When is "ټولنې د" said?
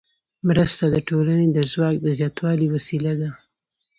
1.09-1.57